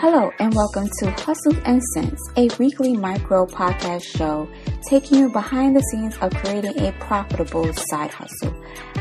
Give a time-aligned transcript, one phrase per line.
[0.00, 4.48] Hello and welcome to Hustle and Sense, a weekly micro podcast show
[4.88, 8.54] taking you behind the scenes of creating a profitable side hustle.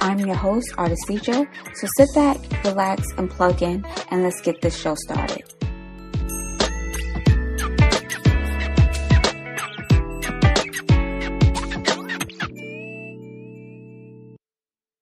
[0.00, 4.60] I'm your host, Artist Feature, so sit back, relax, and plug in, and let's get
[4.62, 5.44] this show started.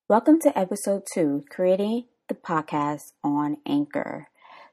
[0.07, 4.29] Welcome to episode two, creating the podcast on Anchor.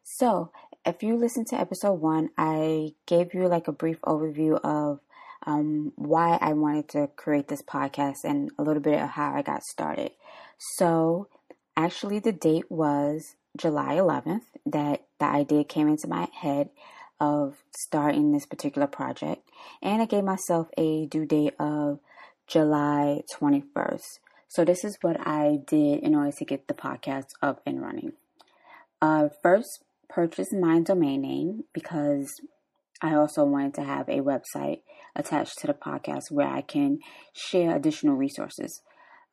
[0.08, 0.52] So,
[0.86, 5.00] if you listened to episode one, I gave you like a brief overview of
[5.46, 9.42] um, why I wanted to create this podcast and a little bit of how I
[9.42, 10.12] got started.
[10.78, 11.28] So,
[11.76, 16.70] actually, the date was July 11th that the idea came into my head
[17.20, 19.50] of starting this particular project,
[19.82, 22.00] and I gave myself a due date of
[22.48, 24.20] July 21st.
[24.48, 28.14] So, this is what I did in order to get the podcast up and running.
[29.02, 29.84] Uh, first,
[30.16, 32.40] purchase my domain name because
[33.02, 34.80] I also wanted to have a website
[35.14, 37.00] attached to the podcast where I can
[37.34, 38.82] share additional resources.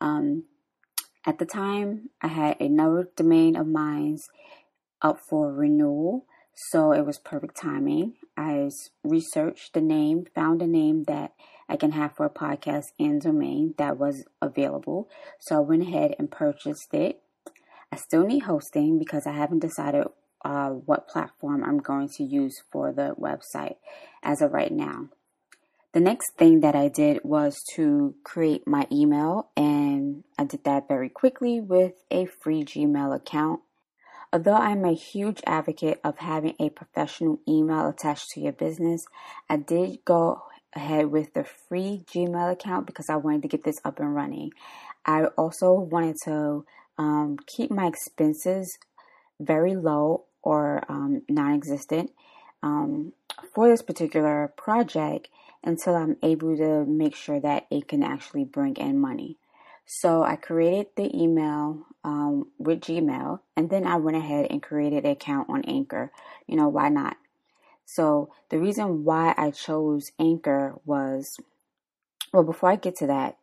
[0.01, 0.43] Um,
[1.25, 4.19] at the time, I had another domain of mine
[5.01, 6.27] up for renewal,
[6.71, 8.15] so it was perfect timing.
[8.37, 8.69] I
[9.05, 11.31] researched the name, found a name that
[11.69, 15.09] I can have for a podcast and domain that was available.
[15.39, 17.23] So I went ahead and purchased it.
[17.93, 20.07] I still need hosting because I haven't decided
[20.45, 23.77] uh, what platform I'm going to use for the website
[24.23, 25.09] as of right now.
[25.93, 30.89] The next thing that I did was to create my email, and I did that
[30.89, 33.61] very quickly with a free Gmail account.
[34.33, 39.05] Although I'm a huge advocate of having a professional email attached to your business,
[39.51, 43.77] I did go ahead with the free Gmail account because I wanted to get this
[43.85, 44.53] up and running.
[45.05, 46.65] I also wanted to
[46.97, 48.79] um, keep my expenses
[49.39, 52.11] very low or um, non existent
[52.63, 53.13] um,
[53.55, 55.29] for this particular project
[55.65, 59.39] until I'm able to make sure that it can actually bring in money.
[59.87, 65.05] So I created the email um, with Gmail and then I went ahead and created
[65.05, 66.11] an account on Anchor.
[66.47, 67.17] You know, why not?
[67.85, 71.37] So the reason why I chose Anchor was
[72.33, 73.37] well, before I get to that,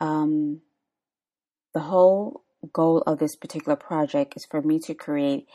[0.00, 0.60] um,
[1.72, 5.46] the whole goal of this particular project is for me to create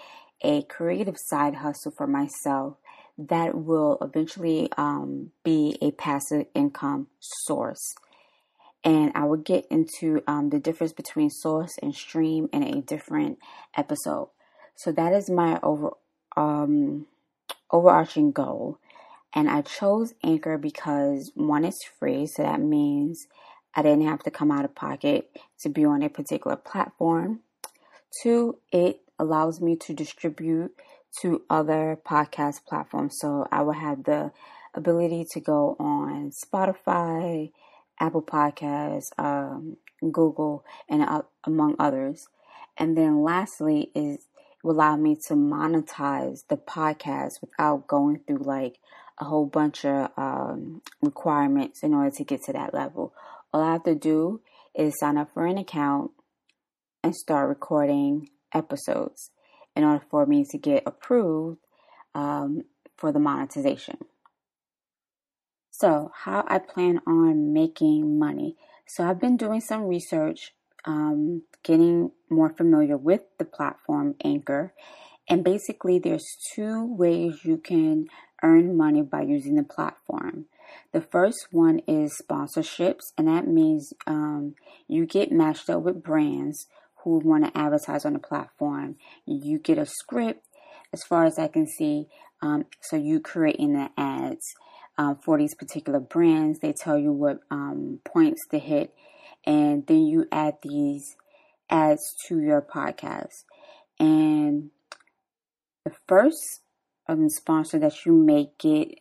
[0.42, 2.78] a creative side hustle for myself
[3.18, 7.96] that will eventually um, be a passive income source.
[8.84, 13.40] And I will get into um, the difference between source and stream in a different
[13.78, 14.30] episode.
[14.76, 15.92] So that is my over
[16.36, 17.06] um,
[17.72, 18.80] overarching goal.
[19.34, 23.28] And I chose Anchor because one is free, so that means
[23.74, 25.30] I didn't have to come out of pocket
[25.62, 27.40] to be on a particular platform.
[28.22, 30.72] Two, it allows me to distribute
[31.22, 33.18] to other podcast platforms.
[33.20, 34.32] So I will have the
[34.74, 37.52] ability to go on Spotify,
[38.00, 42.28] Apple Podcasts, um, Google, and uh, among others.
[42.78, 44.26] And then lastly is
[44.64, 48.78] will allow me to monetize the podcast without going through like
[49.20, 53.14] a whole bunch of um, requirements in order to get to that level.
[53.54, 54.42] All I have to do
[54.74, 56.12] is sign up for an account
[57.04, 59.32] and start recording episodes
[59.76, 61.60] in order for me to get approved
[62.16, 62.64] um,
[62.96, 63.98] for the monetization.
[65.72, 68.56] So, how I plan on making money.
[68.86, 70.54] So, I've been doing some research,
[70.86, 74.74] um, getting more familiar with the platform Anchor.
[75.28, 78.08] And basically, there's two ways you can
[78.44, 80.46] earn money by using the platform.
[80.92, 84.56] The first one is sponsorships, and that means um,
[84.88, 86.68] you get matched up with brands
[87.04, 88.96] who want to advertise on the platform.
[89.26, 90.46] You get a script,
[90.94, 92.08] as far as I can see.
[92.42, 94.54] Um, so you creating the ads
[94.98, 96.60] um, for these particular brands.
[96.60, 98.94] They tell you what um, points to hit,
[99.46, 101.16] and then you add these
[101.70, 103.44] ads to your podcast.
[104.00, 104.72] And
[105.86, 106.62] the first
[107.08, 109.00] um, sponsor that you may get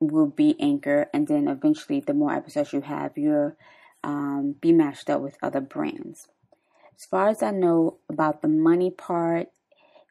[0.00, 3.56] will be Anchor, and then eventually, the more episodes you have, you'll
[4.04, 6.28] um, be matched up with other brands.
[6.96, 9.48] As far as I know about the money part,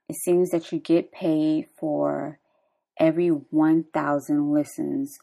[0.08, 2.40] it seems that you get paid for
[3.00, 5.18] every 1,000 listens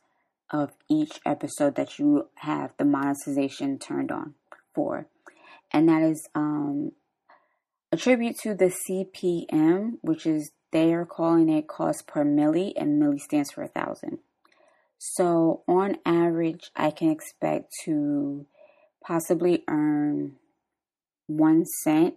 [0.51, 4.35] of each episode that you have the monetization turned on
[4.75, 5.07] for.
[5.71, 6.93] And that is um,
[7.93, 13.01] a tribute to the CPM, which is they are calling it cost per milli, and
[13.01, 14.19] milli stands for a thousand.
[14.99, 18.47] So, on average, I can expect to
[19.05, 20.37] possibly earn
[21.37, 22.15] one cent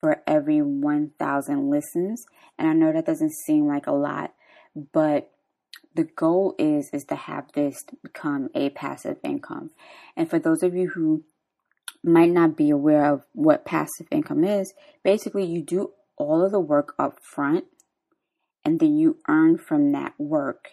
[0.00, 2.24] for every 1,000 listens.
[2.58, 4.34] And I know that doesn't seem like a lot,
[4.92, 5.30] but
[5.94, 9.70] the goal is is to have this become a passive income.
[10.16, 11.24] And for those of you who
[12.02, 14.74] might not be aware of what passive income is,
[15.04, 17.64] basically you do all of the work up front
[18.64, 20.70] and then you earn from that work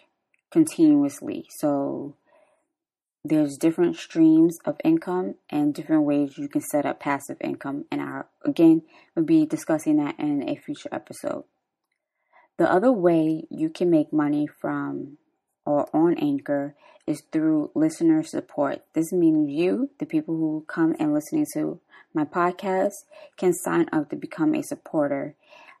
[0.50, 1.46] continuously.
[1.58, 2.16] So
[3.24, 8.00] there's different streams of income and different ways you can set up passive income and
[8.00, 8.82] I again
[9.14, 11.44] will be discussing that in a future episode.
[12.56, 15.18] The other way you can make money from
[15.66, 16.74] or on Anchor
[17.06, 18.82] is through listener support.
[18.94, 21.80] This means you, the people who come and listening to
[22.14, 22.92] my podcast,
[23.36, 25.34] can sign up to become a supporter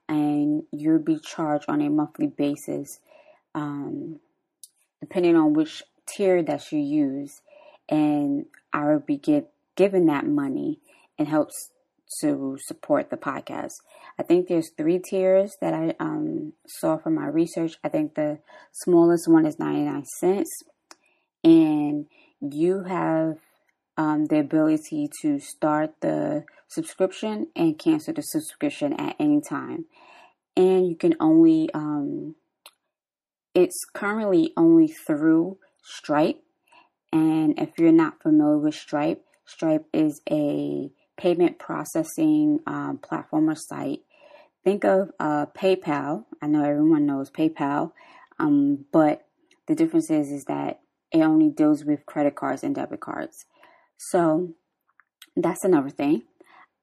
[0.08, 2.98] and you'll be charged on a monthly basis.
[3.54, 4.20] Um,
[5.00, 5.82] depending on which
[6.14, 7.40] tier that you use,
[7.88, 9.44] and I will be give,
[9.76, 10.80] given that money
[11.18, 11.70] and helps
[12.20, 13.72] to support the podcast.
[14.18, 17.76] I think there's three tiers that I um, saw from my research.
[17.84, 18.40] I think the
[18.72, 20.50] smallest one is 99 cents,
[21.44, 22.06] and
[22.40, 23.38] you have
[23.96, 29.86] um, the ability to start the subscription and cancel the subscription at any time.
[30.56, 32.34] And you can only um,
[33.54, 36.42] it's currently only through Stripe.
[37.12, 43.56] And if you're not familiar with Stripe, Stripe is a payment processing um, platform or
[43.56, 44.00] site.
[44.64, 46.24] Think of uh, PayPal.
[46.40, 47.92] I know everyone knows PayPal,
[48.38, 49.26] um, but
[49.66, 50.80] the difference is is that
[51.12, 53.46] it only deals with credit cards and debit cards.
[53.96, 54.54] So
[55.36, 56.22] that's another thing.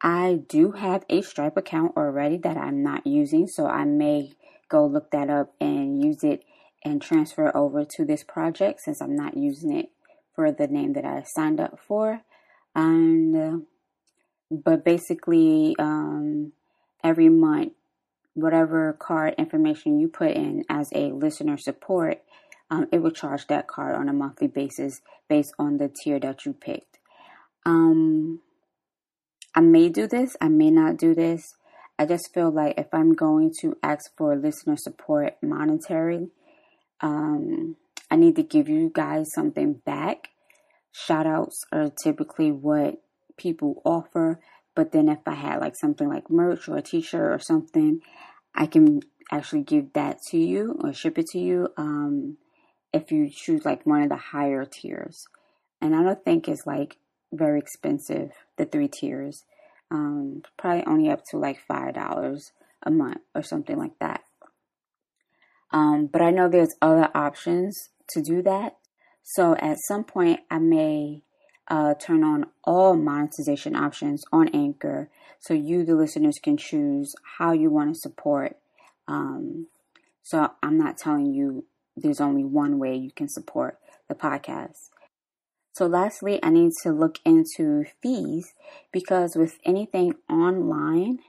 [0.02, 4.34] I do have a Stripe account already that I'm not using, so I may
[4.70, 6.44] go look that up and use it
[6.88, 9.90] and transfer over to this project since I'm not using it
[10.34, 12.22] for the name that I signed up for.
[12.76, 13.58] And uh,
[14.50, 16.54] but basically, um,
[17.04, 17.74] every month,
[18.34, 22.22] whatever card information you put in as a listener support,
[22.70, 26.46] um, it will charge that card on a monthly basis based on the tier that
[26.46, 27.00] you picked.
[27.66, 28.42] Um,
[29.56, 31.56] I may do this, I may not do this.
[32.00, 36.28] I just feel like if I'm going to ask for listener support monetary,
[37.02, 37.76] um,
[38.10, 40.30] I need to give you guys something back.
[40.92, 43.02] Shout outs are typically what
[43.38, 44.40] people offer,
[44.76, 48.02] but then if I had like something like merch or a t shirt or something,
[48.56, 49.02] I can
[49.32, 52.38] actually give that to you or ship it to you um,
[52.94, 55.26] if you choose like one of the higher tiers.
[55.82, 56.98] And I don't think it's like
[57.32, 59.44] very expensive, the three tiers.
[59.92, 62.52] Um, probably only up to like $5
[62.84, 64.24] a month or something like that.
[65.72, 68.78] Um, but I know there's other options to do that.
[69.24, 71.24] So at some point, I may
[71.68, 75.10] uh, turn on all monetization options on Anchor
[75.40, 78.58] so you, the listeners, can choose how you want to support.
[79.08, 79.68] Um,
[80.24, 81.66] so I'm not telling you
[81.96, 84.90] there's only one way you can support the podcast.
[85.74, 88.54] So, lastly, I need to look into fees
[88.92, 91.20] because with anything online,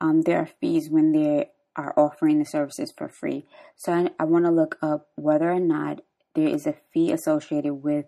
[0.00, 1.46] um, there are fees when there
[1.76, 3.46] are offering the services for free.
[3.76, 6.00] So I, I want to look up whether or not
[6.34, 8.06] there is a fee associated with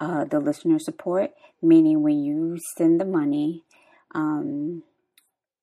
[0.00, 3.64] uh, the listener support, meaning when you send the money,
[4.14, 4.82] um,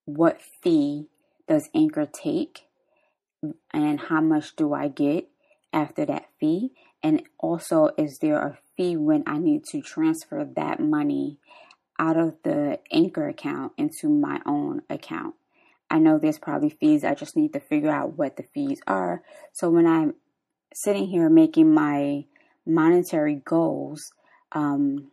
[0.06, 1.08] what fee
[1.48, 2.62] does Anchor take,
[3.74, 5.28] and how much do I get
[5.74, 6.72] after that fee?
[7.04, 11.40] And also, is there a fee when I need to transfer that money
[12.00, 15.36] out of the Anchor account into my own account?
[15.90, 17.04] I know there's probably fees.
[17.04, 19.24] I just need to figure out what the fees are.
[19.54, 20.16] So when I'm
[20.74, 22.26] sitting here making my
[22.66, 24.12] monetary goals,
[24.52, 25.12] um,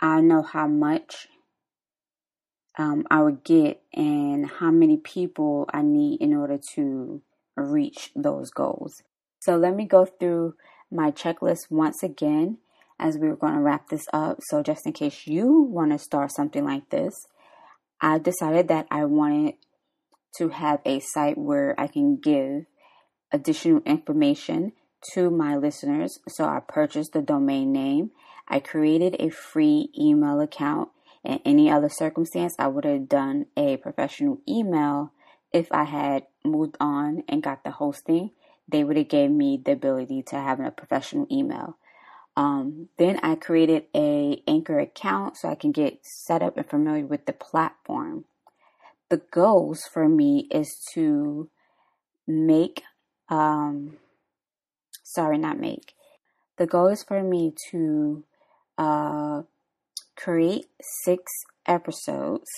[0.00, 1.28] I know how much
[2.78, 7.20] um, I would get and how many people I need in order to
[7.56, 9.02] reach those goals.
[9.40, 10.54] So let me go through
[10.90, 12.58] my checklist once again
[12.98, 14.38] as we are going to wrap this up.
[14.42, 17.26] So just in case you want to start something like this,
[18.00, 19.54] I decided that I wanted
[20.36, 22.66] to have a site where I can give
[23.32, 24.72] additional information
[25.12, 26.18] to my listeners.
[26.28, 28.10] So I purchased the domain name.
[28.48, 30.90] I created a free email account.
[31.24, 35.12] In any other circumstance, I would have done a professional email
[35.52, 38.30] if I had moved on and got the hosting.
[38.68, 41.76] They would have gave me the ability to have a professional email.
[42.36, 47.04] Um, then I created a Anchor account so I can get set up and familiar
[47.04, 48.24] with the platform
[49.10, 51.50] the goals for me is to
[52.26, 52.82] make
[53.28, 53.96] um
[55.02, 55.94] sorry not make
[56.56, 58.24] the goal is for me to
[58.78, 59.42] uh
[60.16, 60.66] create
[61.04, 61.24] six
[61.66, 62.48] episodes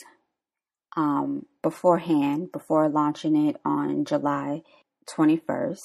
[0.96, 4.62] um, beforehand, before launching it on July
[5.08, 5.78] 21st,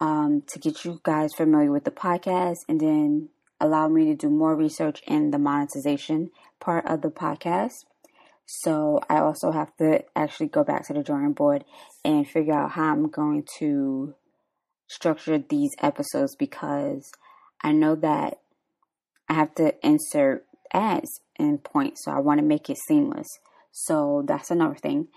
[0.00, 3.28] um, to get you guys familiar with the podcast and then
[3.60, 7.84] allow me to do more research in the monetization part of the podcast.
[8.52, 11.64] So I also have to actually go back to the drawing board
[12.04, 14.14] and figure out how I'm going to
[14.88, 17.12] structure these episodes because
[17.62, 18.40] I know that
[19.28, 23.28] I have to insert ads in points, so I want to make it seamless.
[23.70, 25.08] So that's another thing.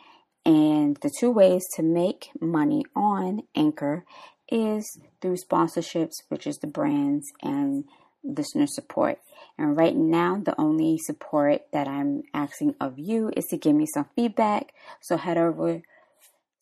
[0.46, 4.06] And the two ways to make money on Anchor
[4.48, 7.86] is through sponsorships, which is the brands and
[8.24, 9.20] listener support.
[9.58, 13.86] And right now, the only support that I'm asking of you is to give me
[13.86, 14.74] some feedback.
[15.01, 15.82] So head over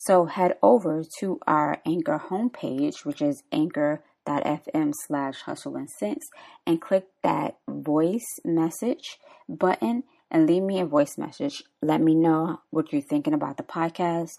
[0.03, 6.27] so head over to our Anchor homepage, which is anchor.fm slash hustle and sense,
[6.65, 10.01] and click that voice message button
[10.31, 11.61] and leave me a voice message.
[11.83, 14.31] Let me know what you're thinking about the podcast.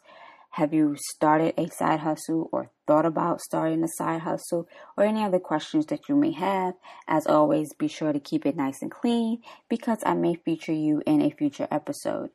[0.57, 4.69] Have you started a side hustle or thought about starting a side hustle
[4.99, 6.75] or any other questions that you may have?
[7.09, 9.41] As always, be sure to keep it nice and clean
[9.71, 12.31] because I may feature you in a future episode.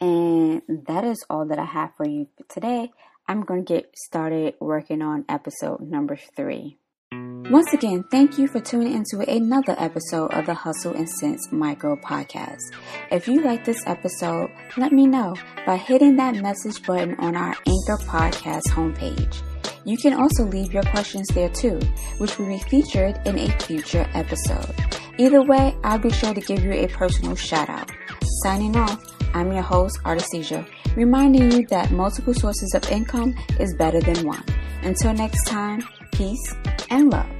[0.00, 2.90] And that is all that I have for you today.
[3.28, 6.76] I'm going to get started working on episode number three.
[7.50, 11.96] Once again, thank you for tuning into another episode of the Hustle and Sense Micro
[11.96, 12.60] Podcast.
[13.10, 17.56] If you like this episode, let me know by hitting that message button on our
[17.66, 19.42] Anchor Podcast homepage.
[19.86, 21.80] You can also leave your questions there too,
[22.18, 24.74] which will be featured in a future episode.
[25.16, 27.90] Either way, I'll be sure to give you a personal shout out.
[28.42, 29.02] Signing off,
[29.32, 34.44] I'm your host, Artesia, reminding you that multiple sources of income is better than one.
[34.82, 36.54] Until next time, peace
[36.90, 37.37] and love.